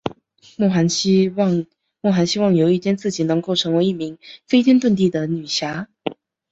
[0.57, 5.89] 莫涵希望有一天自己能够成为一名飞天遁地的女侠。